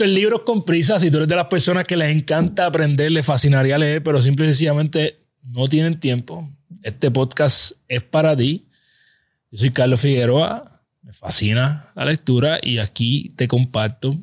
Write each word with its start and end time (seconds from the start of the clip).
Es 0.00 0.08
libros 0.08 0.42
con 0.42 0.64
prisa. 0.64 1.00
Si 1.00 1.10
tú 1.10 1.16
eres 1.16 1.28
de 1.28 1.34
las 1.34 1.46
personas 1.46 1.84
que 1.84 1.96
les 1.96 2.14
encanta 2.14 2.66
aprender, 2.66 3.10
les 3.10 3.26
fascinaría 3.26 3.76
leer, 3.76 4.00
pero 4.02 4.22
simple 4.22 4.46
y 4.46 4.48
sencillamente 4.50 5.18
no 5.42 5.66
tienen 5.66 5.98
tiempo, 5.98 6.48
este 6.84 7.10
podcast 7.10 7.72
es 7.88 8.02
para 8.02 8.36
ti. 8.36 8.68
Yo 9.50 9.58
soy 9.58 9.70
Carlos 9.72 10.00
Figueroa, 10.00 10.84
me 11.02 11.12
fascina 11.12 11.90
la 11.96 12.04
lectura 12.04 12.60
y 12.62 12.78
aquí 12.78 13.32
te 13.36 13.48
comparto 13.48 14.16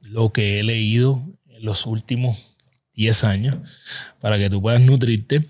lo 0.00 0.32
que 0.32 0.60
he 0.60 0.62
leído 0.62 1.24
en 1.48 1.64
los 1.64 1.84
últimos 1.84 2.56
10 2.94 3.24
años 3.24 3.56
para 4.20 4.38
que 4.38 4.48
tú 4.48 4.62
puedas 4.62 4.80
nutrirte. 4.80 5.48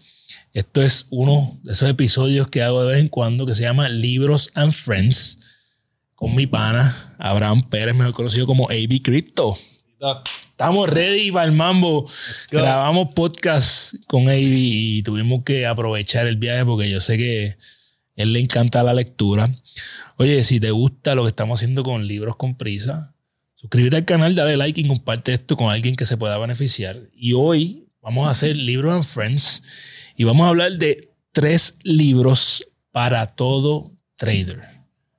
Esto 0.54 0.80
es 0.80 1.06
uno 1.10 1.60
de 1.64 1.72
esos 1.72 1.90
episodios 1.90 2.48
que 2.48 2.62
hago 2.62 2.82
de 2.82 2.94
vez 2.94 3.00
en 3.00 3.08
cuando 3.08 3.44
que 3.44 3.54
se 3.54 3.62
llama 3.62 3.90
Libros 3.90 4.50
and 4.54 4.72
Friends 4.72 5.38
con 6.18 6.34
mi 6.34 6.48
pana 6.48 7.14
Abraham 7.16 7.62
Pérez, 7.62 7.94
mejor 7.94 8.12
conocido 8.12 8.44
como 8.44 8.68
AB 8.68 9.00
Crypto. 9.02 9.56
Estamos 10.50 10.90
ready 10.90 11.30
para 11.30 11.46
el 11.46 11.52
mambo. 11.52 12.10
Grabamos 12.50 13.14
podcast 13.14 13.94
con 14.08 14.28
AB 14.28 14.42
y 14.42 15.02
tuvimos 15.04 15.44
que 15.44 15.64
aprovechar 15.64 16.26
el 16.26 16.36
viaje 16.36 16.64
porque 16.64 16.90
yo 16.90 17.00
sé 17.00 17.16
que 17.16 17.56
él 18.16 18.32
le 18.32 18.40
encanta 18.40 18.82
la 18.82 18.94
lectura. 18.94 19.48
Oye, 20.16 20.42
si 20.42 20.58
te 20.58 20.72
gusta 20.72 21.14
lo 21.14 21.22
que 21.22 21.28
estamos 21.28 21.60
haciendo 21.60 21.84
con 21.84 22.04
Libros 22.08 22.34
con 22.34 22.56
Prisa, 22.56 23.14
suscríbete 23.54 23.94
al 23.98 24.04
canal, 24.04 24.34
dale 24.34 24.56
like 24.56 24.80
y 24.80 24.88
comparte 24.88 25.34
esto 25.34 25.56
con 25.56 25.70
alguien 25.70 25.94
que 25.94 26.04
se 26.04 26.16
pueda 26.16 26.36
beneficiar. 26.38 27.00
Y 27.14 27.34
hoy 27.34 27.86
vamos 28.02 28.26
a 28.26 28.30
hacer 28.30 28.56
Libros 28.56 28.92
and 28.92 29.04
Friends 29.04 29.62
y 30.16 30.24
vamos 30.24 30.46
a 30.46 30.48
hablar 30.48 30.72
de 30.78 31.12
tres 31.30 31.76
libros 31.84 32.66
para 32.90 33.24
todo 33.26 33.92
trader. 34.16 34.77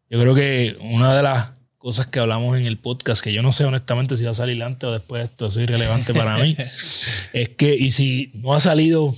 Yo 0.10 0.20
creo 0.20 0.36
que 0.36 0.76
una 0.82 1.16
de 1.16 1.24
las 1.24 1.52
cosas 1.78 2.08
que 2.08 2.20
hablamos 2.20 2.58
en 2.58 2.66
el 2.66 2.78
podcast, 2.78 3.24
que 3.24 3.32
yo 3.32 3.42
no 3.42 3.52
sé 3.52 3.64
honestamente 3.64 4.18
si 4.18 4.26
va 4.26 4.32
a 4.32 4.36
salir 4.36 4.62
antes 4.64 4.88
o 4.88 4.92
después, 4.92 5.24
esto 5.26 5.48
es 5.48 5.58
irrelevante 5.58 6.14
para 6.14 6.38
mí, 6.38 6.56
es 7.34 7.50
que, 7.50 7.76
y 7.76 7.92
si 7.92 8.32
no 8.34 8.54
ha 8.54 8.60
salido, 8.60 9.16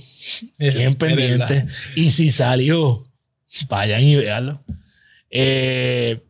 bien 0.58 0.94
pendiente, 0.94 1.66
y 1.96 2.10
si 2.10 2.30
salió, 2.30 3.04
vayan 3.68 4.02
y 4.02 4.16
veanlo. 4.16 4.62
Eh, 5.30 6.20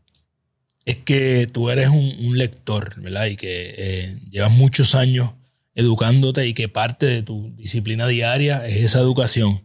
es 0.85 0.97
que 0.99 1.49
tú 1.53 1.71
eres 1.71 1.89
un, 1.91 2.39
lector, 2.39 3.01
¿verdad? 3.01 3.27
Y 3.27 3.37
que 3.37 3.75
eh, 3.77 4.19
llevas 4.31 4.53
muchos 4.53 4.95
años 4.95 5.31
educándote 5.75 6.47
y 6.47 6.55
que 6.55 6.69
parte 6.69 7.07
de 7.07 7.23
tu 7.23 7.55
disciplina 7.57 8.07
diaria 8.07 8.67
es 8.67 8.77
esa 8.77 9.01
educación. 9.01 9.63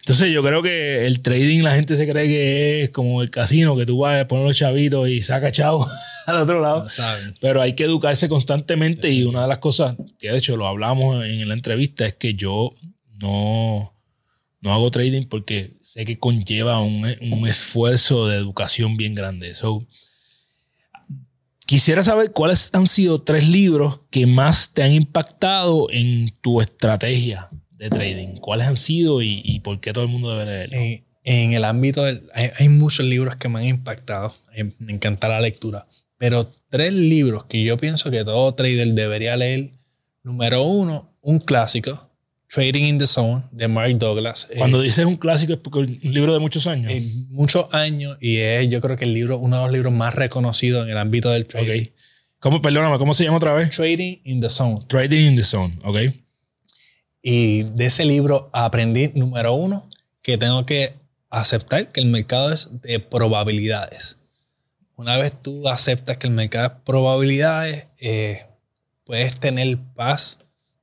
Entonces 0.00 0.32
yo 0.32 0.42
creo 0.42 0.62
que 0.62 1.06
el 1.06 1.20
trading 1.20 1.62
la 1.62 1.74
gente 1.74 1.96
se 1.96 2.08
cree 2.08 2.28
que 2.28 2.82
es 2.84 2.90
como 2.90 3.22
el 3.22 3.30
casino, 3.30 3.76
que 3.76 3.86
tú 3.86 3.98
vas 3.98 4.22
a 4.22 4.28
poner 4.28 4.46
los 4.46 4.56
chavitos 4.56 5.08
y 5.08 5.20
saca 5.20 5.50
chavo 5.50 5.88
al 6.26 6.36
otro 6.36 6.60
lado. 6.60 6.86
Pero 7.40 7.60
hay 7.60 7.74
que 7.74 7.84
educarse 7.84 8.28
constantemente 8.28 9.10
y 9.10 9.24
una 9.24 9.42
de 9.42 9.48
las 9.48 9.58
cosas 9.58 9.96
que 10.18 10.30
de 10.30 10.38
hecho 10.38 10.56
lo 10.56 10.66
hablamos 10.66 11.24
en 11.24 11.48
la 11.48 11.54
entrevista 11.54 12.06
es 12.06 12.14
que 12.14 12.34
yo 12.34 12.70
no, 13.20 13.92
no 14.60 14.72
hago 14.72 14.90
trading 14.92 15.24
porque 15.24 15.76
sé 15.82 16.04
que 16.04 16.18
conlleva 16.18 16.80
un, 16.80 17.04
un 17.32 17.48
esfuerzo 17.48 18.28
de 18.28 18.36
educación 18.36 18.96
bien 18.96 19.16
grande. 19.16 19.54
So, 19.54 19.84
Quisiera 21.68 22.02
saber 22.02 22.32
cuáles 22.32 22.74
han 22.74 22.86
sido 22.86 23.20
tres 23.20 23.46
libros 23.46 24.00
que 24.10 24.24
más 24.24 24.72
te 24.72 24.82
han 24.82 24.92
impactado 24.92 25.88
en 25.90 26.30
tu 26.40 26.62
estrategia 26.62 27.50
de 27.72 27.90
trading. 27.90 28.36
¿Cuáles 28.36 28.68
han 28.68 28.78
sido 28.78 29.20
y, 29.20 29.60
por 29.62 29.78
qué 29.78 29.92
todo 29.92 30.04
el 30.04 30.10
mundo 30.10 30.30
debe 30.30 30.46
leerlos? 30.46 31.02
En, 31.24 31.52
el 31.52 31.64
ámbito 31.64 32.04
del... 32.04 32.26
Hay, 32.32 32.70
muchos 32.70 33.04
libros 33.04 33.36
que 33.36 33.50
me 33.50 33.58
han 33.58 33.66
impactado. 33.66 34.34
Eh, 34.54 34.72
me 34.78 34.94
encanta 34.94 35.28
la 35.28 35.42
lectura. 35.42 35.86
Pero 36.16 36.50
tres 36.70 36.94
libros 36.94 37.44
que 37.44 37.62
yo 37.62 37.76
pienso 37.76 38.10
que 38.10 38.24
todo 38.24 38.54
trader 38.54 38.94
debería 38.94 39.36
leer. 39.36 39.72
Número 40.22 40.62
uno, 40.62 41.12
un 41.20 41.38
clásico 41.38 42.07
Trading 42.48 42.84
in 42.84 42.98
the 42.98 43.06
Zone 43.06 43.44
de 43.50 43.68
Mark 43.68 43.98
Douglas. 43.98 44.48
Eh, 44.50 44.56
Cuando 44.56 44.80
dices 44.80 45.04
un 45.04 45.16
clásico 45.16 45.52
es 45.52 45.58
porque 45.58 45.92
es 45.92 46.04
un 46.04 46.12
libro 46.14 46.32
de 46.32 46.38
muchos 46.38 46.66
años. 46.66 46.90
Eh, 46.90 47.02
muchos 47.28 47.72
años 47.74 48.16
y 48.20 48.38
es 48.38 48.68
yo 48.70 48.80
creo 48.80 48.96
que 48.96 49.04
el 49.04 49.12
libro, 49.12 49.38
uno 49.38 49.56
de 49.56 49.62
los 49.62 49.72
libros 49.72 49.92
más 49.92 50.14
reconocidos 50.14 50.84
en 50.84 50.90
el 50.90 50.98
ámbito 50.98 51.30
del 51.30 51.46
trading. 51.46 51.66
Okay. 51.66 51.92
¿Cómo, 52.38 52.62
perdóname, 52.62 52.98
cómo 52.98 53.14
se 53.14 53.24
llama 53.24 53.36
otra 53.36 53.52
vez? 53.52 53.70
Trading 53.70 54.18
in 54.24 54.40
the 54.40 54.48
Zone. 54.48 54.80
Trading 54.86 55.26
in 55.26 55.36
the 55.36 55.42
Zone, 55.42 55.78
ok. 55.84 56.14
Y 57.20 57.64
de 57.64 57.86
ese 57.86 58.04
libro 58.04 58.48
aprendí, 58.52 59.08
número 59.14 59.52
uno, 59.52 59.88
que 60.22 60.38
tengo 60.38 60.64
que 60.64 60.94
aceptar 61.30 61.90
que 61.90 62.00
el 62.00 62.06
mercado 62.06 62.52
es 62.52 62.70
de 62.80 63.00
probabilidades. 63.00 64.16
Una 64.96 65.16
vez 65.16 65.32
tú 65.42 65.68
aceptas 65.68 66.16
que 66.16 66.28
el 66.28 66.32
mercado 66.32 66.68
es 66.68 66.72
probabilidades, 66.84 67.88
eh, 68.00 68.46
puedes 69.04 69.38
tener 69.38 69.78
paz 69.94 70.38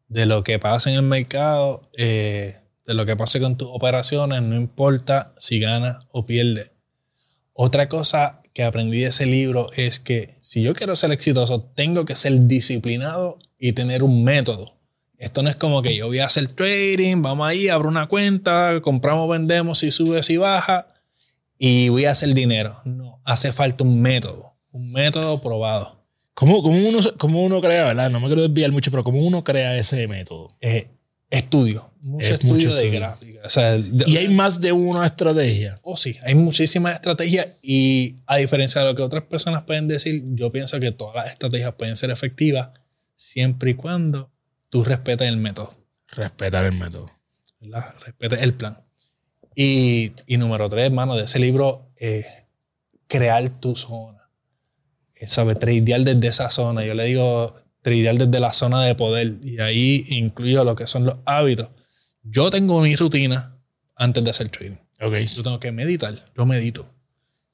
de 0.07 0.25
lo 0.25 0.43
que 0.43 0.59
pasa 0.59 0.89
en 0.89 0.97
el 0.97 1.01
mercado, 1.03 1.89
eh, 1.97 2.59
de 2.85 2.93
lo 2.93 3.05
que 3.05 3.15
pase 3.15 3.39
con 3.39 3.57
tus 3.57 3.69
operaciones, 3.71 4.41
no 4.41 4.55
importa 4.55 5.33
si 5.37 5.59
ganas 5.59 6.05
o 6.11 6.25
pierdes. 6.25 6.71
Otra 7.53 7.89
cosa 7.89 8.41
que 8.53 8.63
aprendí 8.63 8.99
de 8.99 9.07
ese 9.07 9.25
libro 9.25 9.69
es 9.75 9.99
que 9.99 10.35
si 10.41 10.61
yo 10.61 10.73
quiero 10.73 10.95
ser 10.95 11.11
exitoso, 11.11 11.61
tengo 11.75 12.05
que 12.05 12.15
ser 12.15 12.47
disciplinado 12.47 13.37
y 13.59 13.73
tener 13.73 14.03
un 14.03 14.23
método. 14.23 14.75
Esto 15.17 15.41
no 15.41 15.49
es 15.49 15.55
como 15.55 15.81
que 15.81 15.95
yo 15.95 16.07
voy 16.07 16.19
a 16.19 16.25
hacer 16.25 16.47
trading, 16.49 17.21
vamos 17.21 17.47
ahí, 17.47 17.69
abro 17.69 17.89
una 17.89 18.07
cuenta, 18.07 18.79
compramos, 18.81 19.29
vendemos, 19.29 19.79
si 19.79 19.91
sube, 19.91 20.21
si 20.23 20.37
baja, 20.37 20.87
y 21.57 21.89
voy 21.89 22.05
a 22.05 22.11
hacer 22.11 22.33
dinero. 22.33 22.81
No, 22.85 23.21
hace 23.23 23.53
falta 23.53 23.83
un 23.83 24.01
método, 24.01 24.53
un 24.71 24.91
método 24.91 25.41
probado. 25.41 26.04
¿Cómo, 26.35 26.59
uno, 26.59 26.99
cómo 27.17 27.45
uno 27.45 27.61
crea, 27.61 27.85
verdad? 27.85 28.09
No 28.09 28.19
me 28.19 28.27
quiero 28.27 28.41
desviar 28.41 28.71
mucho, 28.71 28.91
pero 28.91 29.05
¿cómo 29.05 29.25
uno 29.25 29.43
crea 29.43 29.77
ese 29.77 30.05
método? 30.07 30.53
Eh, 30.59 30.89
estudio, 31.29 31.93
mucho 32.01 32.33
estudio 32.33 32.75
de 32.75 32.89
gráfica. 32.89 33.39
y 34.05 34.17
hay 34.17 34.27
más 34.27 34.59
de 34.59 34.73
una 34.73 35.05
estrategia. 35.05 35.79
Oh, 35.81 35.95
sí, 35.95 36.17
hay 36.23 36.35
muchísimas 36.35 36.95
estrategias 36.95 37.47
y 37.61 38.17
a 38.27 38.35
diferencia 38.35 38.81
de 38.81 38.87
lo 38.87 38.95
que 38.95 39.01
otras 39.01 39.23
personas 39.23 39.63
pueden 39.63 39.87
decir, 39.87 40.23
yo 40.33 40.51
pienso 40.51 40.77
que 40.81 40.91
todas 40.91 41.15
las 41.15 41.31
estrategias 41.31 41.73
pueden 41.75 41.95
ser 41.95 42.11
efectivas 42.11 42.69
siempre 43.15 43.71
y 43.71 43.73
cuando 43.75 44.29
tú 44.69 44.83
respetes 44.83 45.29
el 45.29 45.37
método. 45.37 45.71
Respetar 46.09 46.65
el 46.65 46.73
método. 46.73 47.11
¿verdad? 47.61 47.95
Respetes 48.05 48.41
el 48.41 48.53
plan. 48.53 48.81
Y, 49.55 50.11
y 50.27 50.35
número 50.35 50.67
tres, 50.67 50.85
hermano, 50.87 51.15
de 51.15 51.23
ese 51.23 51.39
libro, 51.39 51.93
es 51.95 52.25
crear 53.07 53.47
tu 53.61 53.77
zona 53.77 54.14
¿sabes? 55.25 55.59
Tradear 55.59 56.01
desde 56.01 56.27
esa 56.27 56.49
zona. 56.49 56.85
Yo 56.85 56.93
le 56.93 57.05
digo 57.05 57.53
tradear 57.81 58.17
desde 58.17 58.39
la 58.39 58.51
zona 58.51 58.83
de 58.83 58.95
poder 58.95 59.37
y 59.43 59.59
ahí 59.59 60.05
incluyo 60.09 60.63
lo 60.63 60.75
que 60.75 60.87
son 60.87 61.05
los 61.05 61.17
hábitos. 61.25 61.69
Yo 62.23 62.49
tengo 62.49 62.81
mi 62.81 62.95
rutina 62.95 63.59
antes 63.95 64.23
de 64.23 64.29
hacer 64.31 64.49
trading. 64.49 64.77
Okay. 64.99 65.27
Yo 65.27 65.43
tengo 65.43 65.59
que 65.59 65.71
meditar, 65.71 66.25
lo 66.33 66.45
medito. 66.45 66.89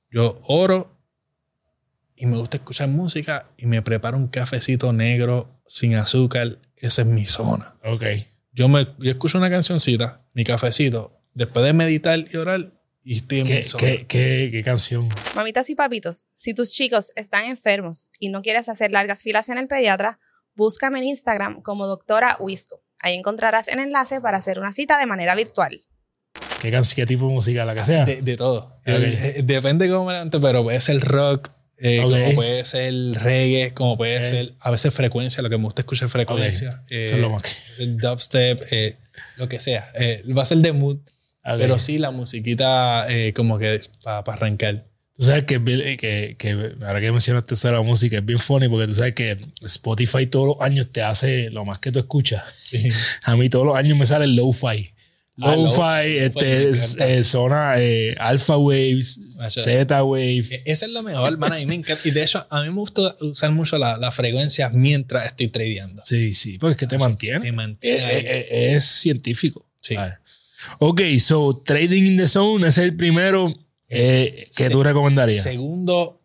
Yo 0.10 0.40
oro 0.46 0.98
y 2.16 2.26
me 2.26 2.38
gusta 2.38 2.58
escuchar 2.58 2.88
música 2.88 3.50
y 3.58 3.66
me 3.66 3.82
preparo 3.82 4.18
un 4.18 4.28
cafecito 4.28 4.94
negro 4.94 5.62
sin 5.68 5.96
azúcar. 5.96 6.60
Esa 6.76 7.02
es 7.02 7.08
mi 7.08 7.26
zona. 7.26 7.76
Okay. 7.84 8.28
Yo, 8.54 8.68
me, 8.68 8.88
yo 9.00 9.12
escucho 9.12 9.38
una 9.38 9.50
cancioncita, 9.50 10.26
mi 10.34 10.44
cafecito. 10.44 11.20
Después 11.34 11.66
de 11.66 11.74
meditar 11.74 12.26
y 12.32 12.38
orar, 12.38 12.74
y 13.04 13.22
¿Qué, 13.22 14.06
qué, 14.08 14.50
qué, 14.52 14.64
canción? 14.64 15.10
Mamitas 15.36 15.70
y 15.70 15.76
papitos, 15.76 16.28
si 16.34 16.54
tus 16.54 16.72
chicos 16.72 17.12
están 17.16 17.46
enfermos 17.46 18.12
y 18.20 18.30
no 18.30 18.42
quieres 18.42 18.70
hacer 18.70 18.92
largas 18.92 19.24
filas 19.24 19.50
en 19.50 19.58
el 19.58 19.68
pediatra, 19.68 20.20
búscame 20.53 21.00
en 21.00 21.06
Instagram 21.06 21.62
como 21.62 21.88
doctora 21.88 22.38
Wisco. 22.40 22.84
Ahí 23.00 23.16
encontrarás 23.16 23.68
el 23.68 23.80
enlace 23.80 24.22
para 24.22 24.38
hacer 24.38 24.59
una 24.59 24.72
cita 24.72 25.00
de 25.00 25.08
manera 25.08 25.34
virtual. 25.34 25.82
¿Qué, 26.62 26.72
qué 26.96 27.06
tipo 27.08 27.28
de 27.28 27.34
música, 27.34 27.66
la 27.66 27.74
que 27.74 27.84
sea? 27.84 28.06
De, 28.06 28.38
todo. 28.38 28.80
Eh, 28.86 29.34
eh, 29.38 29.42
depende 29.44 29.88
de 29.88 29.92
cómo 29.92 30.12
antes, 30.12 30.40
pero 30.40 30.62
puede 30.62 30.80
ser 30.80 31.00
rock, 31.00 31.50
eh, 31.80 32.02
como 32.04 32.36
puede 32.36 32.64
ser 32.66 32.94
reggae, 33.16 33.74
como 33.74 33.97
puede 33.97 34.24
ser 34.24 34.54
a 34.59 34.70
veces 34.70 34.94
frecuencia, 34.94 35.42
lo 35.42 35.50
que 35.50 35.58
me 35.58 35.64
gusta 35.64 35.82
escuchar 35.82 36.08
frecuencia. 36.09 36.84
Eso 36.88 37.16
es 37.16 37.22
lo 37.22 37.32
más 37.32 37.44
Dubstep, 37.80 38.62
lo 39.38 39.50
que 39.50 39.59
sea. 39.59 39.92
va 40.38 40.44
a 40.44 40.46
ser 40.46 40.59
de 40.59 40.72
mood. 40.72 41.00
Pero 41.43 41.79
sí, 41.79 41.97
la 41.97 42.11
musiquita 42.11 43.05
eh, 43.09 43.34
como 43.34 43.58
que 43.58 43.82
para 44.03 44.20
arrancar. 44.20 44.85
Tú 45.17 45.26
sabes 45.26 45.43
que, 45.43 45.64
que, 45.97 46.35
que 46.38 46.76
ahora 46.82 46.99
que 46.99 47.11
mencionaste 47.11 47.55
de 47.55 47.72
la 47.72 47.82
música 47.82 48.17
es 48.17 48.26
bien 48.26 48.40
funny 48.40 48.67
porque 48.67 48.88
tú 48.88 48.96
sabes 48.96 49.14
que 49.14 49.38
Spotify 49.61 50.26
todos 50.26 50.47
los 50.47 50.61
años 50.61 50.88
te 50.91 51.03
hace 51.03 51.49
lo 51.52 51.64
más 51.64 51.79
que 51.79 51.91
tú 51.91 51.99
escuchas. 51.99 52.43
A 53.23 53.35
mí 53.35 53.49
todos 53.49 53.66
los 53.66 53.76
años 53.76 53.97
me 53.97 54.05
sale 54.05 54.26
el 54.26 54.35
lo-fi. 54.35 54.93
Ah, 55.40 55.55
lo-fi, 55.55 56.17
este, 56.17 56.72
eh, 56.72 57.23
zona 57.23 57.76
eh, 57.78 58.16
alpha 58.20 58.58
waves, 58.58 59.20
z 59.49 60.03
waves. 60.03 60.52
E, 60.52 60.64
esa 60.66 60.85
es 60.85 60.91
la 60.91 61.02
mejor, 61.02 61.34
hermana. 61.34 61.59
Y, 61.59 61.64
y 61.66 62.11
de 62.11 62.23
hecho, 62.23 62.46
a 62.49 62.61
mí 62.61 62.70
me 62.70 62.76
gusta 62.76 63.16
usar 63.22 63.52
mucho 63.52 63.78
la, 63.78 63.97
la 63.97 64.11
frecuencia 64.11 64.70
mientras 64.70 65.26
estoy 65.26 65.47
tradeando. 65.47 66.02
Sí, 66.03 66.34
sí, 66.34 66.58
porque 66.58 66.73
es 66.73 66.78
que 66.79 66.87
te 66.87 66.97
mantiene. 66.97 67.41
Te 67.41 67.52
mantiene. 67.52 68.20
Es, 68.20 68.46
es, 68.49 68.85
científico. 68.85 69.67
Sí. 69.79 69.96
Ok, 70.79 71.02
so 71.19 71.61
Trading 71.66 72.03
in 72.05 72.17
the 72.17 72.28
Zone 72.28 72.67
es 72.67 72.78
el 72.78 72.96
primero 72.96 73.53
eh, 73.90 74.49
que 74.55 74.69
tú 74.69 74.84
recomendarías. 74.84 75.43
Segundo, 75.43 76.22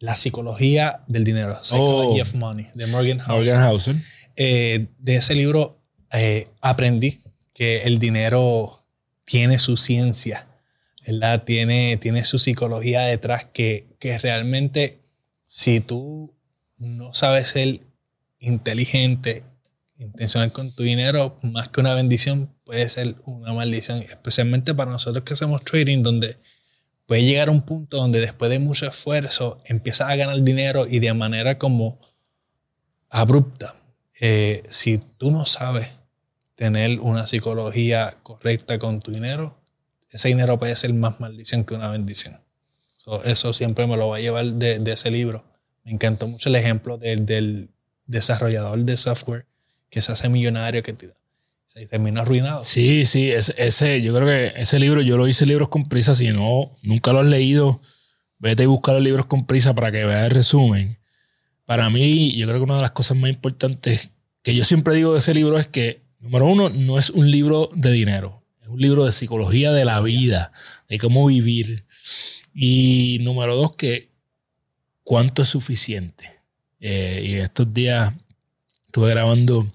La 0.00 0.16
psicología 0.16 1.02
del 1.06 1.24
dinero, 1.24 1.56
Psychology 1.62 2.20
Oh. 2.20 2.22
of 2.22 2.34
Money, 2.34 2.66
de 2.74 2.86
Morgan 2.88 3.18
Housel. 3.20 3.36
Morgan 3.36 3.62
Housel. 3.62 3.96
Eh, 4.36 4.88
de 4.98 5.16
ese 5.16 5.34
libro 5.34 5.80
eh, 6.12 6.48
aprendí 6.60 7.20
que 7.54 7.82
el 7.84 7.98
dinero 7.98 8.84
tiene 9.24 9.58
su 9.58 9.76
ciencia, 9.76 10.46
¿verdad? 11.06 11.44
Tiene, 11.44 11.96
tiene 11.96 12.24
su 12.24 12.38
psicología 12.38 13.02
detrás 13.02 13.46
que, 13.46 13.86
que 13.98 14.18
realmente 14.18 14.98
si 15.46 15.80
tú 15.80 16.34
no 16.76 17.14
sabes 17.14 17.48
ser 17.48 17.80
inteligente, 18.40 19.42
intencional 19.98 20.52
con 20.52 20.74
tu 20.74 20.82
dinero, 20.82 21.38
más 21.42 21.68
que 21.68 21.80
una 21.80 21.94
bendición, 21.94 22.53
puede 22.64 22.88
ser 22.88 23.16
una 23.24 23.52
maldición, 23.52 23.98
especialmente 23.98 24.74
para 24.74 24.90
nosotros 24.90 25.24
que 25.24 25.34
hacemos 25.34 25.64
trading, 25.64 26.02
donde 26.02 26.38
puede 27.06 27.24
llegar 27.24 27.48
a 27.48 27.52
un 27.52 27.62
punto 27.62 27.98
donde 27.98 28.20
después 28.20 28.50
de 28.50 28.58
mucho 28.58 28.86
esfuerzo 28.86 29.62
empiezas 29.66 30.08
a 30.08 30.16
ganar 30.16 30.40
dinero 30.42 30.86
y 30.88 30.98
de 30.98 31.12
manera 31.14 31.58
como 31.58 32.00
abrupta. 33.10 33.76
Eh, 34.20 34.62
si 34.70 34.98
tú 34.98 35.30
no 35.30 35.44
sabes 35.46 35.88
tener 36.54 37.00
una 37.00 37.26
psicología 37.26 38.16
correcta 38.22 38.78
con 38.78 39.00
tu 39.00 39.10
dinero, 39.10 39.60
ese 40.10 40.28
dinero 40.28 40.58
puede 40.58 40.76
ser 40.76 40.94
más 40.94 41.20
maldición 41.20 41.64
que 41.64 41.74
una 41.74 41.88
bendición. 41.88 42.40
So, 42.96 43.22
eso 43.24 43.52
siempre 43.52 43.86
me 43.86 43.96
lo 43.96 44.08
va 44.08 44.16
a 44.16 44.20
llevar 44.20 44.46
de, 44.46 44.92
ese 44.92 45.10
libro. 45.10 45.44
Me 45.84 45.92
encantó 45.92 46.26
mucho 46.26 46.48
el 46.48 46.56
ejemplo 46.56 46.96
del, 46.96 47.68
desarrollador 48.06 48.78
de 48.80 48.96
software 48.96 49.46
que 49.90 50.02
se 50.02 50.12
hace 50.12 50.28
millonario 50.28 50.82
que 50.82 50.92
te- 50.92 51.14
se 51.74 51.86
termina 51.86 52.20
arruinado. 52.22 52.62
Sí, 52.64 53.04
sí, 53.04 53.30
ese, 53.32 53.54
ese- 53.58 54.00
yo 54.00 54.14
creo 54.14 54.28
que 54.28 54.60
ese 54.60 54.78
libro, 54.78 55.02
yo 55.02 55.16
lo 55.16 55.26
hice 55.26 55.44
libros 55.44 55.68
con 55.68 55.88
prisa. 55.88 56.14
Si 56.14 56.28
no, 56.28 56.76
nunca 56.82 57.12
lo 57.12 57.20
has 57.20 57.26
leído, 57.26 57.80
vete 58.38 58.62
y 58.62 58.66
busca 58.66 58.92
los 58.92 59.02
libros 59.02 59.26
con 59.26 59.44
prisa 59.46 59.74
para 59.74 59.90
que 59.90 60.04
veas 60.04 60.24
el 60.24 60.30
resumen. 60.30 60.98
Para 61.64 61.90
mí, 61.90 62.32
yo 62.36 62.46
creo 62.46 62.58
que 62.60 62.64
una 62.64 62.76
de 62.76 62.82
las 62.82 62.92
cosas 62.92 63.16
más 63.16 63.30
importantes 63.30 64.10
que 64.42 64.54
yo 64.54 64.64
siempre 64.64 64.94
digo 64.94 65.12
de 65.12 65.18
ese 65.18 65.34
libro 65.34 65.58
es 65.58 65.66
que, 65.66 66.02
número 66.20 66.46
uno, 66.46 66.68
no 66.68 66.98
es 66.98 67.10
un 67.10 67.30
libro 67.30 67.70
de 67.74 67.90
dinero, 67.90 68.44
es 68.62 68.68
un 68.68 68.78
libro 68.80 69.04
de 69.04 69.12
psicología 69.12 69.72
de 69.72 69.84
la 69.86 70.00
vida, 70.00 70.52
de 70.88 70.98
cómo 70.98 71.26
vivir. 71.26 71.86
Y 72.54 73.18
número 73.22 73.56
dos, 73.56 73.74
que 73.74 74.10
cuánto 75.02 75.42
es 75.42 75.48
suficiente. 75.48 76.40
Eh, 76.78 77.24
y 77.26 77.34
estos 77.36 77.72
días 77.72 78.12
estuve 78.84 79.10
grabando 79.10 79.72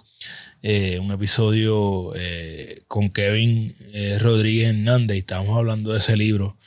eh, 0.62 1.00
un 1.00 1.10
episodio 1.12 2.14
eh, 2.16 2.84
con 2.90 3.10
Kevin 3.10 3.74
eh, 3.94 4.18
Rodríguez 4.20 4.70
Hernández 4.70 5.16
y 5.16 5.20
estábamos 5.20 5.58
hablando 5.58 5.92
de 5.92 6.00
ese 6.00 6.18
libro. 6.18 6.58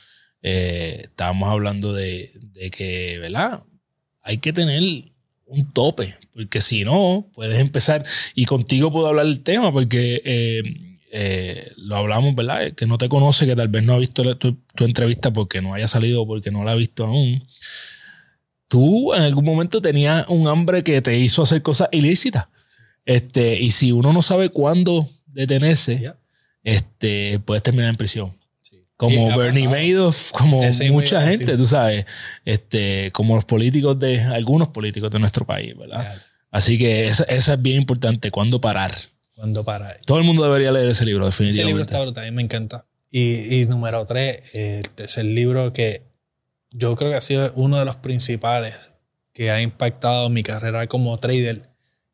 Estábamos 0.41 1.49
hablando 1.49 1.93
de, 1.93 2.33
que, 2.71 3.17
¿verdad? 3.19 3.63
Hay 4.21 4.39
que 4.39 4.51
tener 4.51 4.83
un 5.45 5.71
tope, 5.71 6.17
porque 6.33 6.59
si 6.59 6.83
no, 6.83 7.29
puedes 7.33 7.59
empezar. 7.59 8.03
Y 8.35 8.45
contigo 8.45 8.91
puedo 8.91 9.07
hablar 9.07 9.25
del 9.25 9.39
tema, 9.39 9.71
porque 9.71 10.91
lo 11.77 11.95
hablamos, 11.95 12.35
¿verdad? 12.35 12.73
Que 12.73 12.85
no 12.87 12.97
te 12.97 13.07
conoce, 13.07 13.47
que 13.47 13.55
tal 13.55 13.69
vez 13.69 13.83
no 13.83 13.93
ha 13.93 13.99
visto 13.99 14.37
tu 14.37 14.83
entrevista 14.83 15.31
porque 15.31 15.61
no 15.61 15.75
haya 15.75 15.87
salido, 15.87 16.27
porque 16.27 16.51
no 16.51 16.65
la 16.65 16.71
ha 16.71 16.75
visto 16.75 17.05
aún. 17.05 17.47
Tú 18.67 19.13
en 19.13 19.21
algún 19.21 19.45
momento 19.45 19.81
tenías 19.81 20.27
un 20.27 20.47
hambre 20.49 20.83
que 20.83 21.01
te 21.01 21.17
hizo 21.17 21.43
hacer 21.43 21.61
cosas 21.61 21.87
ilícitas. 21.93 22.47
Este, 23.05 23.59
y 23.59 23.71
si 23.71 23.91
uno 23.91 24.13
no 24.13 24.21
sabe 24.21 24.49
cuándo 24.49 25.09
detenerse, 25.25 26.13
este, 26.63 27.39
puedes 27.39 27.63
terminar 27.63 27.89
en 27.89 27.95
prisión. 27.95 28.33
Sí. 28.61 28.85
Como 28.95 29.37
Bernie. 29.37 29.67
Madoff, 29.67 30.31
como 30.31 30.63
Ese 30.63 30.89
mucha 30.91 31.21
gente, 31.27 31.57
tú 31.57 31.65
sabes, 31.65 32.05
este, 32.45 33.11
como 33.11 33.35
los 33.35 33.45
políticos 33.45 33.99
de, 33.99 34.21
algunos 34.21 34.69
políticos 34.69 35.11
de 35.11 35.19
nuestro 35.19 35.45
país, 35.45 35.77
¿verdad? 35.77 36.01
Real. 36.01 36.23
Así 36.51 36.77
que 36.77 37.07
esa, 37.07 37.23
esa 37.23 37.53
es 37.53 37.61
bien 37.61 37.77
importante, 37.77 38.29
cuándo 38.31 38.61
parar. 38.61 38.93
Cuando 39.35 39.65
parar. 39.65 39.99
Todo 40.05 40.19
el 40.19 40.23
mundo 40.23 40.43
debería 40.43 40.71
leer 40.71 40.87
ese 40.87 41.03
libro, 41.03 41.27
Ese 41.27 41.43
libro 41.43 41.53
definitivamente. 41.53 41.81
está 41.81 42.01
brutal, 42.01 42.23
a 42.23 42.29
mí 42.29 42.35
me 42.35 42.43
encanta. 42.43 42.85
Y, 43.11 43.61
y 43.61 43.65
número 43.65 44.05
tres, 44.05 44.53
el 44.53 44.89
tercer 44.91 45.25
libro 45.25 45.73
que 45.73 46.03
yo 46.71 46.95
creo 46.95 47.11
que 47.11 47.17
ha 47.17 47.21
sido 47.21 47.51
uno 47.55 47.77
de 47.77 47.85
los 47.85 47.95
principales 47.95 48.91
que 49.33 49.51
ha 49.51 49.61
impactado 49.61 50.29
mi 50.29 50.43
carrera 50.43 50.87
como 50.87 51.17
trader, 51.19 51.72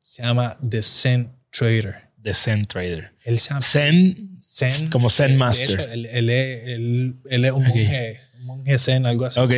se 0.09 0.23
llama 0.23 0.57
The 0.67 0.81
Zen 0.81 1.29
Trader. 1.51 2.09
The 2.23 2.33
Zen 2.33 2.65
Trader. 2.65 3.11
Él 3.25 3.39
se 3.39 3.49
llama 3.49 3.61
Zen, 3.61 4.39
Zen. 4.41 4.89
como 4.89 5.07
Zen 5.09 5.33
de 5.33 5.37
Master. 5.37 5.69
hecho, 5.69 5.81
él, 5.91 6.05
él 6.07 6.29
es, 6.31 6.67
él- 6.67 7.15
él 7.29 7.45
es 7.45 7.51
un, 7.51 7.63
Ok. 7.65 7.75
monje, 7.75 8.19
un 8.39 8.45
monje 8.45 8.79
zen, 8.79 9.05
algo 9.05 9.25
así. 9.25 9.39
ok, 9.39 9.51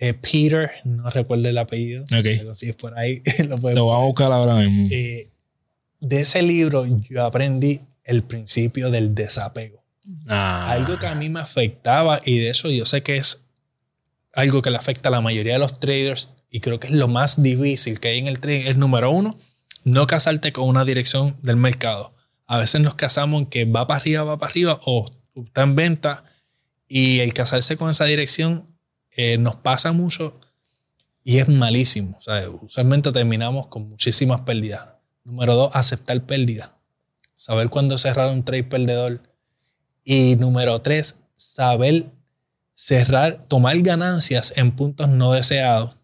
Eh, 0.00 0.14
Peter, 0.14 0.70
no 0.84 1.10
recuerdo 1.10 1.48
el 1.48 1.58
apellido. 1.58 2.04
ok. 2.04 2.08
Pero 2.22 2.54
si 2.54 2.68
es 2.68 2.76
por 2.76 2.96
ahí, 2.96 3.22
lo 3.48 3.56
Lo 3.56 3.86
vamos 3.86 4.02
a 4.02 4.06
buscar 4.06 4.30
ahora 4.32 4.54
mismo. 4.54 4.86
eh, 4.92 5.30
de 6.00 6.20
ese 6.20 6.42
libro 6.42 6.86
yo 7.10 7.24
aprendí 7.24 7.80
el 8.04 8.22
principio 8.22 8.92
del 8.92 9.16
desapego. 9.16 9.82
Ah, 10.28 10.70
Algo 10.70 10.96
que 11.00 11.08
a 11.08 11.16
mí 11.16 11.28
me 11.28 11.40
afectaba 11.40 12.20
y 12.24 12.38
de 12.38 12.50
eso 12.50 12.70
yo 12.70 12.86
sé 12.86 13.02
que 13.02 13.16
es 13.16 13.42
algo 14.32 14.62
que 14.62 14.70
le 14.70 14.76
afecta 14.76 15.08
a 15.08 15.12
la 15.12 15.20
mayoría 15.20 15.54
de 15.54 15.58
los 15.58 15.80
traders 15.80 16.30
y 16.52 16.60
creo 16.60 16.78
que 16.78 16.86
es 16.86 16.92
lo 16.92 17.08
más 17.08 17.42
difícil 17.42 17.98
que 17.98 18.08
hay 18.08 18.18
en 18.18 18.28
el 18.28 18.38
trading. 18.38 18.66
Es 18.68 18.76
número 18.76 19.10
uno, 19.10 19.36
no 19.88 20.06
casarte 20.06 20.52
con 20.52 20.68
una 20.68 20.84
dirección 20.84 21.36
del 21.42 21.56
mercado. 21.56 22.14
A 22.46 22.58
veces 22.58 22.80
nos 22.80 22.94
casamos 22.94 23.42
en 23.42 23.46
que 23.46 23.64
va 23.64 23.86
para 23.86 24.00
arriba, 24.00 24.24
va 24.24 24.38
para 24.38 24.50
arriba 24.50 24.80
o 24.84 25.06
está 25.34 25.62
en 25.62 25.76
venta 25.76 26.24
y 26.86 27.20
el 27.20 27.34
casarse 27.34 27.76
con 27.76 27.90
esa 27.90 28.04
dirección 28.04 28.66
eh, 29.10 29.36
nos 29.38 29.56
pasa 29.56 29.92
mucho 29.92 30.38
y 31.24 31.38
es 31.38 31.48
malísimo. 31.48 32.20
Sea, 32.22 32.48
usualmente 32.48 33.12
terminamos 33.12 33.66
con 33.66 33.88
muchísimas 33.88 34.40
pérdidas. 34.42 34.88
Número 35.24 35.54
dos, 35.54 35.70
aceptar 35.74 36.24
pérdidas. 36.24 36.70
Saber 37.36 37.68
cuándo 37.68 37.98
cerrar 37.98 38.30
un 38.30 38.44
trade 38.44 38.64
perdedor. 38.64 39.20
Y 40.04 40.36
número 40.36 40.80
tres, 40.80 41.18
saber 41.36 42.06
cerrar, 42.74 43.44
tomar 43.46 43.78
ganancias 43.80 44.54
en 44.56 44.70
puntos 44.72 45.08
no 45.08 45.32
deseados. 45.32 45.97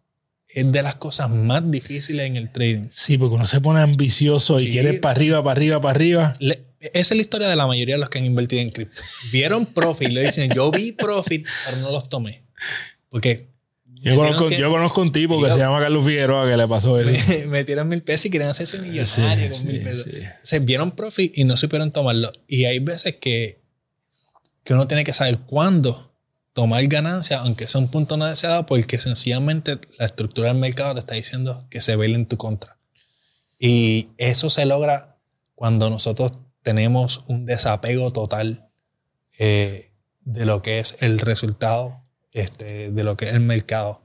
Es 0.55 0.71
de 0.71 0.83
las 0.83 0.95
cosas 0.95 1.29
más 1.31 1.69
difíciles 1.71 2.27
en 2.27 2.37
el 2.37 2.51
trading. 2.53 2.87
Sí, 2.91 3.19
porque 3.19 3.35
uno 3.35 3.47
se 3.47 3.61
pone 3.61 3.81
ambicioso 3.81 4.61
y 4.61 4.71
quiere 4.71 4.95
para 4.95 5.15
arriba, 5.17 5.43
para 5.43 5.53
arriba, 5.53 5.81
para 5.81 5.91
arriba. 5.97 6.37
Le- 6.39 6.65
esa 6.81 7.15
es 7.15 7.17
la 7.17 7.23
historia 7.23 7.49
de 7.49 7.57
la 7.57 7.67
mayoría 7.67 7.97
de 7.97 7.99
los 7.99 8.09
que 8.09 8.19
han 8.19 8.25
invertido 8.27 8.63
en 8.63 8.71
cripto. 8.71 9.01
Vieron 9.33 9.67
profit, 9.67 10.11
le 10.11 10.27
dicen, 10.27 10.51
yo 10.55 10.71
vi 10.71 10.93
profit, 10.93 11.47
pero 11.67 11.79
no 11.79 11.91
los 11.91 12.09
tomé. 12.09 12.45
Porque 13.09 13.49
Yo 14.03 14.15
conozco, 14.17 14.49
cien- 14.51 14.59
yo 14.59 14.71
conozco 14.71 15.01
un 15.01 15.11
tipo 15.11 15.41
que 15.43 15.49
Yo- 15.49 15.55
se 15.55 15.61
llama 15.61 15.81
Carlos 15.81 16.05
Figueroa 16.05 16.49
que 16.49 16.57
le 16.59 16.69
pasó 16.69 17.01
eso. 17.01 17.11
me- 17.11 17.47
metieron 17.49 17.89
mil 17.89 18.03
pesos 18.03 18.27
y 18.27 18.31
querían 18.31 18.51
hacerse 18.51 18.79
millonarios 18.79 19.51
con 19.51 19.61
Sí, 19.61 19.67
mil 19.67 19.81
pesos. 19.83 20.09
se 20.43 20.59
vieron 20.61 20.91
profit 20.93 21.37
y 21.37 21.45
no 21.45 21.57
supieron 21.57 21.91
tomarlo. 21.91 22.31
Y 22.47 22.67
hay 22.67 22.79
veces 22.81 23.17
que, 23.21 23.61
que 24.63 24.75
uno 24.75 24.87
tiene 24.87 25.03
que 25.05 25.13
saber 25.15 25.39
cuándo 25.41 26.14
tomar 26.55 26.87
ganancia, 26.87 27.41
aunque 27.41 27.69
sea 27.69 27.81
un 27.81 27.89
punto 27.89 28.17
no 28.17 28.27
deseado, 28.27 28.65
porque 28.65 28.99
sencillamente 28.99 29.81
la 29.99 30.07
estructura 30.07 30.49
del 30.49 30.59
mercado 30.59 30.95
te 30.95 31.01
está 31.01 31.15
diciendo 31.15 31.67
que 31.69 31.83
se 31.83 31.97
vele 31.97 32.15
en 32.15 32.27
tu 32.27 32.39
contra. 32.39 32.79
Y 33.59 34.09
eso 34.17 34.49
se 34.49 34.65
logra 34.65 35.19
cuando 35.55 35.91
nosotros 35.91 36.33
tenemos 36.63 37.25
un 37.27 37.45
desapego 37.45 38.13
total 38.13 38.69
eh, 39.39 39.91
de 40.21 40.47
lo 40.47 40.63
que 40.63 40.79
es 40.79 40.97
el 41.01 41.19
resultado, 41.19 42.05
este, 42.33 42.93
de 42.93 43.05
lo 43.05 43.17
que 43.17 43.27
es 43.27 43.35
el 43.35 43.41
mercado. 43.41 44.03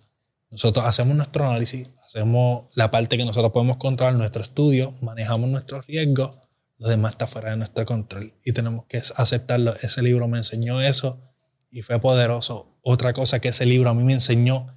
Nosotros 0.49 0.85
hacemos 0.85 1.15
nuestro 1.15 1.47
análisis, 1.47 1.87
hacemos 2.03 2.65
la 2.73 2.89
parte 2.89 3.15
que 3.15 3.25
nosotros 3.25 3.51
podemos 3.51 3.77
controlar, 3.77 4.15
nuestro 4.15 4.41
estudio, 4.41 4.95
manejamos 5.01 5.49
nuestros 5.49 5.85
riesgos, 5.85 6.35
lo 6.79 6.87
demás 6.87 7.11
está 7.11 7.27
fuera 7.27 7.51
de 7.51 7.57
nuestro 7.57 7.85
control 7.85 8.33
y 8.43 8.53
tenemos 8.53 8.85
que 8.85 9.01
aceptarlo. 9.15 9.75
Ese 9.75 10.01
libro 10.01 10.27
me 10.27 10.39
enseñó 10.39 10.81
eso 10.81 11.28
y 11.71 11.81
fue 11.81 11.99
poderoso. 11.99 12.67
Otra 12.81 13.13
cosa 13.13 13.39
que 13.39 13.49
ese 13.49 13.65
libro 13.65 13.89
a 13.89 13.93
mí 13.93 14.03
me 14.03 14.13
enseñó 14.13 14.75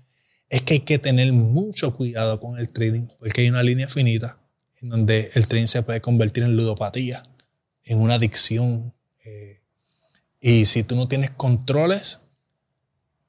es 0.48 0.62
que 0.62 0.74
hay 0.74 0.80
que 0.80 0.98
tener 0.98 1.32
mucho 1.32 1.96
cuidado 1.96 2.38
con 2.40 2.58
el 2.58 2.68
trading 2.68 3.06
porque 3.18 3.42
hay 3.42 3.50
una 3.50 3.62
línea 3.62 3.88
finita 3.88 4.38
en 4.80 4.90
donde 4.90 5.30
el 5.34 5.46
trading 5.46 5.66
se 5.66 5.82
puede 5.82 6.00
convertir 6.00 6.42
en 6.42 6.56
ludopatía, 6.56 7.22
en 7.84 8.00
una 8.00 8.14
adicción. 8.14 8.92
eh, 9.24 9.60
y 10.40 10.66
si 10.66 10.82
tú 10.82 10.96
no 10.96 11.06
tienes 11.08 11.30
controles, 11.30 12.20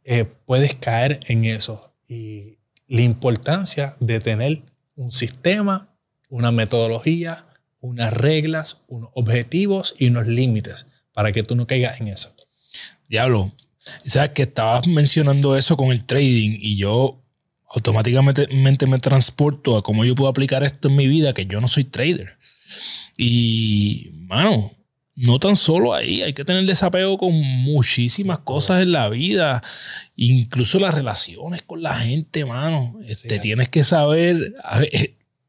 eh, 0.04 0.26
puedes 0.26 0.76
caer 0.76 1.20
en 1.28 1.46
eso. 1.46 1.94
Y 2.08 2.58
la 2.88 3.02
importancia 3.02 3.96
de 4.00 4.20
tener 4.20 4.64
un 4.96 5.12
sistema, 5.12 5.96
una 6.30 6.52
metodología, 6.52 7.46
unas 7.80 8.14
reglas, 8.14 8.84
unos 8.88 9.12
objetivos 9.14 9.94
y 9.98 10.08
unos 10.08 10.28
límites 10.28 10.88
para 11.14 11.32
que 11.32 11.44
tú 11.44 11.56
no 11.56 11.68
caigas 11.68 12.02
en 12.02 12.08
eso. 12.08 12.36
Diablo, 13.14 13.52
sabes 14.06 14.32
que 14.32 14.42
estabas 14.42 14.88
mencionando 14.88 15.56
eso 15.56 15.78
con 15.78 15.92
el 15.92 16.04
trading 16.04 16.58
y 16.60 16.78
yo 16.78 17.22
automáticamente 17.70 18.48
mente 18.48 18.88
me 18.88 18.98
transporto 18.98 19.78
a 19.78 19.84
cómo 19.84 20.04
yo 20.04 20.16
puedo 20.16 20.32
aplicar 20.32 20.64
esto 20.64 20.88
en 20.88 20.96
mi 20.96 21.06
vida, 21.06 21.32
que 21.32 21.46
yo 21.46 21.62
no 21.62 21.68
soy 21.68 21.84
trader. 21.84 22.40
Y, 23.16 24.10
mano, 24.14 24.74
no 25.14 25.40
tan 25.40 25.56
solo 25.56 25.94
ahí, 25.94 26.24
hay 26.24 26.34
que 26.34 26.44
tener 26.44 26.66
desapego 26.66 27.20
con 27.20 27.34
muchísimas 27.34 28.40
cosas 28.40 28.82
en 28.82 28.94
la 28.94 29.10
vida, 29.10 29.62
incluso 30.16 30.80
las 30.80 30.96
relaciones 30.96 31.62
con 31.62 31.84
la 31.84 31.94
gente, 32.00 32.46
mano. 32.46 33.00
Este, 33.06 33.38
tienes 33.38 33.70
que 33.70 33.84
saber, 33.84 34.56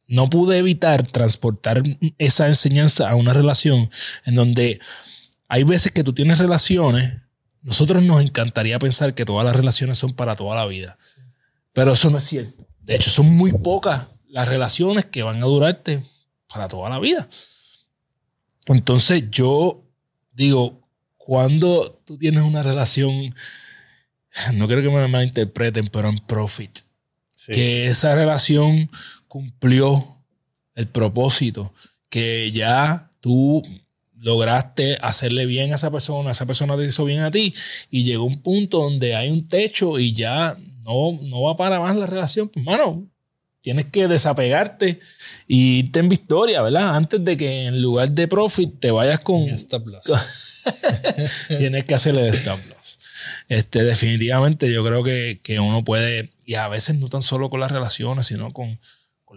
no 0.06 0.28
pude 0.28 0.59
evitar 0.59 1.02
transportar 1.06 1.83
esa 2.18 2.47
enseñanza 2.47 3.09
a 3.09 3.16
una 3.16 3.33
relación 3.33 3.88
en 4.26 4.35
donde 4.35 4.80
hay 5.49 5.62
veces 5.62 5.92
que 5.92 6.04
tú 6.04 6.12
tienes 6.12 6.37
relaciones, 6.38 7.24
nosotros 7.64 8.02
nos 8.02 8.23
encantaría 8.23 8.78
pensar 8.78 9.14
que 9.14 9.25
todas 9.25 9.44
las 9.44 9.56
relaciones 9.56 9.99
son 9.99 10.12
para 10.12 10.37
toda 10.37 10.54
la 10.54 10.66
vida, 10.66 10.99
pero 11.73 11.94
eso 11.94 12.11
no 12.11 12.18
es 12.18 12.25
cierto. 12.25 12.66
De 12.80 12.94
hecho, 12.94 13.11
son 13.11 13.35
muy 13.35 13.52
pocas 13.52 14.06
las 14.28 14.47
relaciones 14.47 15.06
que 15.06 15.23
van 15.23 15.42
a 15.42 15.47
durarte 15.47 16.04
para 16.47 16.68
toda 16.68 16.90
la 16.90 16.99
vida. 16.99 17.26
Entonces 18.66 19.25
yo 19.30 19.83
digo, 20.33 20.87
cuando 21.16 22.02
tú 22.04 22.18
tienes 22.18 22.42
una 22.42 22.62
relación, 22.62 23.35
no 24.52 24.66
quiero 24.66 24.83
que 24.83 24.90
me 24.90 25.09
malinterpreten, 25.09 25.88
pero 25.88 26.11
en 26.11 26.18
profit, 26.18 26.80
que 27.47 27.87
esa 27.87 28.14
relación 28.14 28.90
cumplió 29.26 30.18
el 30.75 30.87
propósito, 30.87 31.73
que 32.11 32.52
ya 32.52 33.11
tú 33.21 33.62
lograste 34.25 34.97
hacerle 35.02 35.45
bien 35.45 35.73
a 35.73 35.76
esa 35.76 35.90
persona, 35.90 36.31
esa 36.31 36.47
persona 36.47 36.76
te 36.78 36.87
hizo 36.87 37.04
bien 37.04 37.21
a 37.21 37.31
ti 37.31 37.52
y 37.90 38.04
llegó 38.04 38.25
un 38.25 38.40
punto 38.40 38.78
donde 38.78 39.14
hay 39.14 39.31
un 39.31 39.47
techo 39.47 39.99
y 39.99 40.14
ya 40.14 40.57
no, 40.83 41.19
no 41.23 41.43
va 41.43 41.57
para 41.59 41.78
más 41.78 41.95
la 41.95 42.07
relación, 42.07 42.49
pues 42.49 42.64
mano, 42.64 43.07
tienes 43.61 43.85
que 43.87 44.09
desapegarte 44.09 44.99
y 45.47 45.81
irte 45.81 45.99
en 45.99 46.09
victoria, 46.09 46.62
¿verdad? 46.62 46.97
Antes 46.97 47.23
de 47.23 47.37
que 47.37 47.66
en 47.66 47.83
lugar 47.83 48.11
de 48.11 48.26
profit 48.26 48.81
te 48.81 48.90
vayas 48.90 49.21
con... 49.21 49.43
Stop 49.43 49.88
loss. 49.88 50.12
tienes 51.49 51.85
que 51.85 51.95
hacerle 51.95 52.26
stop 52.28 52.61
loss. 52.66 52.99
Este, 53.49 53.85
definitivamente 53.85 54.73
yo 54.73 54.83
creo 54.85 55.02
que, 55.02 55.59
uno 55.61 55.85
puede, 55.85 56.33
y 56.47 56.54
a 56.54 56.69
veces 56.69 56.97
no 56.97 57.11
tan 57.11 57.21
solo 57.21 57.50
con 57.50 57.61
las 57.61 57.71
relaciones, 57.71 58.26
sino 58.26 58.52
con, 58.52 58.81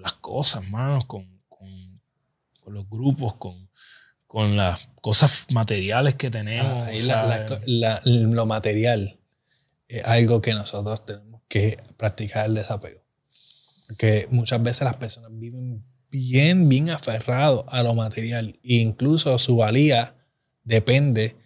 las 0.02 0.14
cosas, 0.14 0.70
manos, 0.70 1.06
con, 1.06 1.28
los 2.68 2.90
grupos, 2.90 3.36
con, 3.36 3.67
con 4.28 4.58
las 4.58 4.90
cosas 5.02 5.46
materiales 5.52 6.16
que 6.16 6.30
tenemos. 6.30 6.88
lo 8.06 8.46
material 8.46 9.20
es 9.88 10.06
algo 10.06 10.42
que 10.42 10.54
nosotros 10.54 11.06
tenemos 11.06 11.42
que 11.48 11.78
practicar 11.96 12.46
el 12.48 12.56
desapego. 12.56 13.02
Porque 13.88 14.28
muchas 14.30 14.62
veces 14.62 14.84
las 14.84 14.98
personas 14.98 15.32
viven 15.34 15.86
bien, 16.10 16.68
bien 16.68 16.90
aferrados 16.90 17.66
a 17.70 17.84
lo 17.84 17.94
material. 17.94 18.60
E 18.64 18.76
incluso 18.76 19.38
su 19.40 19.56
valía 19.56 20.16
depende 20.64 21.38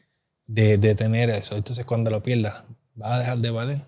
de, 0.47 0.95
tener 0.95 1.29
eso. 1.29 1.55
Entonces, 1.55 1.85
cuando 1.85 2.09
lo 2.09 2.23
pierdas, 2.23 2.63
va 3.00 3.15
a 3.15 3.19
dejar 3.19 3.38
de 3.38 3.51
valer. 3.51 3.81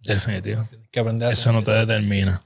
Definitivo. 0.00 0.66
que 0.90 1.00
aprender 1.00 1.32
Eso 1.32 1.52
no 1.52 1.62
te 1.62 1.72
determina. 1.72 2.42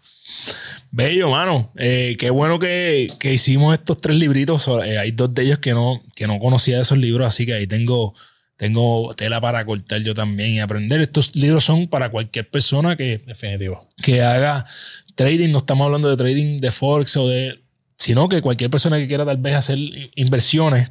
Bello, 0.94 1.30
mano. 1.30 1.72
Eh, 1.76 2.16
qué 2.18 2.28
bueno 2.28 2.58
que, 2.58 3.08
hicimos 3.22 3.72
estos 3.72 3.96
tres 3.96 4.14
libritos. 4.14 4.68
Eh, 4.84 4.98
hay 4.98 5.10
dos 5.12 5.32
de 5.32 5.44
ellos 5.44 5.58
que 5.58 5.72
no, 5.72 6.02
que 6.14 6.26
no 6.26 6.38
conocía 6.38 6.76
de 6.76 6.82
esos 6.82 6.98
libros, 6.98 7.26
así 7.26 7.46
que 7.46 7.54
ahí 7.54 7.66
tengo, 7.66 8.14
tengo 8.58 9.14
tela 9.14 9.40
para 9.40 9.64
cortar 9.64 10.02
yo 10.02 10.14
también 10.14 10.50
y 10.50 10.60
aprender. 10.60 11.00
Estos 11.00 11.34
libros 11.34 11.64
son 11.64 11.88
para 11.88 12.10
cualquier 12.10 12.50
persona 12.50 12.94
que, 12.94 13.22
Definitivo. 13.26 13.88
que 14.02 14.20
haga 14.20 14.66
trading, 15.14 15.50
no 15.50 15.58
estamos 15.58 15.86
hablando 15.86 16.10
de 16.10 16.16
trading 16.18 16.60
de 16.60 16.70
Forex 16.70 17.16
o 17.16 17.26
de, 17.26 17.64
sino 17.96 18.28
que 18.28 18.42
cualquier 18.42 18.68
persona 18.68 18.98
que 18.98 19.06
quiera 19.06 19.24
tal 19.24 19.38
vez 19.38 19.54
hacer 19.54 19.78
inversiones 20.14 20.90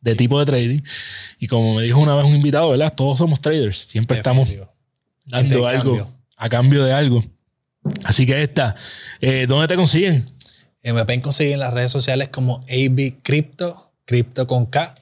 de 0.00 0.14
tipo 0.14 0.38
de 0.38 0.46
trading. 0.46 0.82
Y 1.40 1.48
como 1.48 1.74
me 1.74 1.82
dijo 1.82 1.98
una 1.98 2.14
vez 2.14 2.24
un 2.24 2.36
invitado, 2.36 2.70
¿verdad? 2.70 2.94
Todos 2.94 3.18
somos 3.18 3.40
traders, 3.40 3.76
siempre 3.76 4.18
estamos 4.18 4.48
dando 5.26 5.66
algo 5.66 6.16
a 6.36 6.48
cambio 6.48 6.84
de 6.84 6.92
algo. 6.92 7.24
Así 8.04 8.26
que 8.26 8.42
esta, 8.42 8.74
eh, 9.20 9.46
¿dónde 9.48 9.68
te 9.68 9.76
consiguen? 9.76 10.30
Eh, 10.82 10.92
me 10.92 11.04
pueden 11.04 11.20
conseguir 11.20 11.54
en 11.54 11.60
las 11.60 11.74
redes 11.74 11.92
sociales 11.92 12.28
como 12.28 12.64
AB 12.68 13.22
Crypto, 13.22 13.92
Crypto 14.06 14.46
con 14.46 14.66
K, 14.66 14.94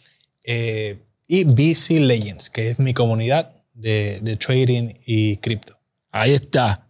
eh, 0.45 0.99
y 1.27 1.45
BC 1.45 2.01
Legends, 2.01 2.51
que 2.51 2.71
es 2.71 2.79
mi 2.79 2.95
comunidad 2.95 3.53
de, 3.75 4.19
de 4.23 4.37
trading 4.37 4.95
y 5.07 5.37
cripto. 5.37 5.79
Ahí 6.11 6.35
está. 6.35 6.89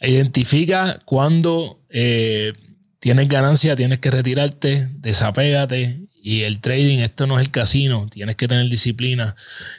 Identifica 0.00 1.00
cuando 1.04 1.82
eh, 1.88 2.52
tienes 3.00 3.28
ganancia, 3.28 3.74
tienes 3.74 3.98
que 3.98 4.10
retirarte, 4.10 4.88
desapégate. 4.98 6.00
Y 6.22 6.42
el 6.42 6.60
trading, 6.60 6.98
esto 6.98 7.26
no 7.26 7.38
es 7.38 7.46
el 7.46 7.52
casino, 7.52 8.08
tienes 8.10 8.36
que 8.36 8.48
tener 8.48 8.68
disciplina. 8.68 9.36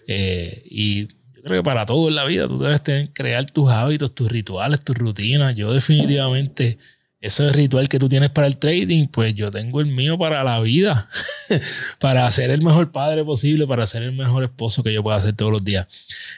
Y 0.07 1.07
creo 1.45 1.61
que 1.61 1.63
para 1.63 1.85
todo 1.85 2.07
en 2.07 2.15
la 2.15 2.25
vida 2.25 2.47
tú 2.47 2.57
debes 2.57 2.81
tener, 2.81 3.13
crear 3.13 3.45
tus 3.45 3.69
hábitos, 3.69 4.15
tus 4.15 4.31
rituales, 4.31 4.83
tus 4.83 4.95
rutinas. 4.95 5.55
Yo 5.55 5.71
definitivamente 5.71 6.79
ese 7.21 7.51
ritual 7.51 7.87
que 7.87 7.99
tú 7.99 8.09
tienes 8.09 8.31
para 8.31 8.47
el 8.47 8.57
trading, 8.57 9.07
pues 9.07 9.35
yo 9.35 9.51
tengo 9.51 9.79
el 9.79 9.85
mío 9.85 10.17
para 10.17 10.43
la 10.43 10.59
vida, 10.59 11.07
para 11.99 12.29
ser 12.31 12.49
el 12.49 12.63
mejor 12.63 12.91
padre 12.91 13.23
posible, 13.23 13.67
para 13.67 13.85
ser 13.85 14.01
el 14.01 14.13
mejor 14.13 14.43
esposo 14.43 14.81
que 14.81 14.91
yo 14.91 15.03
pueda 15.03 15.17
hacer 15.17 15.33
todos 15.33 15.51
los 15.51 15.63
días. 15.63 15.87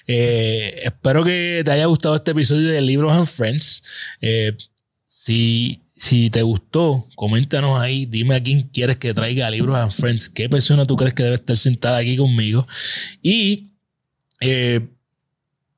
Eh, 0.07 0.81
espero 0.83 1.23
que 1.23 1.61
te 1.63 1.71
haya 1.71 1.85
gustado 1.85 2.15
este 2.17 2.31
episodio 2.31 2.67
de 2.69 2.81
Libros 2.81 3.13
and 3.13 3.27
Friends. 3.27 3.83
Eh, 4.19 4.57
si, 5.05 5.83
si 5.95 6.29
te 6.29 6.41
gustó, 6.41 7.07
coméntanos 7.15 7.79
ahí, 7.79 8.05
dime 8.05 8.35
a 8.35 8.43
quién 8.43 8.61
quieres 8.61 8.97
que 8.97 9.13
traiga 9.13 9.49
Libros 9.49 9.77
and 9.77 9.91
Friends, 9.93 10.27
qué 10.27 10.49
persona 10.49 10.85
tú 10.85 10.97
crees 10.97 11.13
que 11.13 11.23
debe 11.23 11.35
estar 11.35 11.55
sentada 11.55 11.97
aquí 11.97 12.17
conmigo. 12.17 12.67
Y 13.21 13.69
eh, 14.41 14.81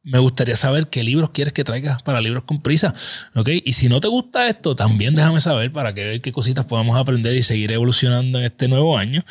me 0.03 0.19
gustaría 0.19 0.55
saber 0.55 0.87
qué 0.87 1.03
libros 1.03 1.31
quieres 1.31 1.53
que 1.53 1.63
traigas 1.63 2.01
para 2.03 2.21
libros 2.21 2.43
con 2.43 2.61
prisa. 2.61 2.93
¿ok? 3.35 3.49
Y 3.63 3.73
si 3.73 3.89
no 3.89 3.99
te 4.01 4.07
gusta 4.07 4.47
esto, 4.47 4.75
también 4.75 5.15
déjame 5.15 5.41
saber 5.41 5.71
para 5.71 5.93
que 5.93 6.05
ver 6.05 6.21
qué 6.21 6.31
cositas 6.31 6.65
podamos 6.65 6.97
aprender 6.97 7.35
y 7.35 7.41
seguir 7.41 7.71
evolucionando 7.71 8.39
en 8.39 8.45
este 8.45 8.67
nuevo 8.67 8.97
año. 8.97 9.25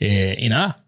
Eh, 0.00 0.36
y 0.38 0.48
nada, 0.48 0.84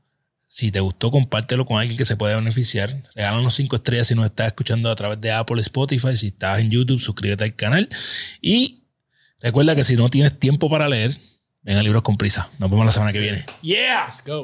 si 0.56 0.70
te 0.70 0.80
gustó, 0.80 1.10
compártelo 1.10 1.66
con 1.66 1.78
alguien 1.78 1.98
que 1.98 2.04
se 2.04 2.16
pueda 2.16 2.36
beneficiar. 2.36 3.02
Regálanos 3.14 3.54
cinco 3.54 3.76
estrellas 3.76 4.06
si 4.06 4.14
nos 4.14 4.24
estás 4.24 4.46
escuchando 4.46 4.90
a 4.90 4.96
través 4.96 5.20
de 5.20 5.30
Apple, 5.30 5.60
Spotify. 5.60 6.16
Si 6.16 6.28
estás 6.28 6.60
en 6.60 6.70
YouTube, 6.70 6.98
suscríbete 6.98 7.44
al 7.44 7.54
canal. 7.54 7.88
Y 8.40 8.84
recuerda 9.40 9.74
que 9.74 9.84
si 9.84 9.96
no 9.96 10.08
tienes 10.08 10.38
tiempo 10.38 10.70
para 10.70 10.88
leer, 10.88 11.14
ven 11.60 11.76
a 11.76 11.82
Libros 11.82 12.02
con 12.02 12.16
Prisa. 12.16 12.48
Nos 12.58 12.70
vemos 12.70 12.86
la 12.86 12.92
semana 12.92 13.12
que 13.12 13.20
viene. 13.20 13.44
Yeah. 13.60 14.06
Let's 14.06 14.24
go. 14.24 14.40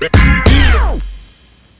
Yeah. 0.00 1.15